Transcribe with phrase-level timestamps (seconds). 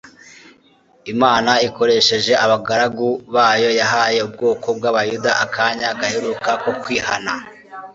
[1.13, 7.33] Imana ikoresheje abagaragu bayo yahaye ubwoko bw'abayuda akanya gaheruka ko kwihana.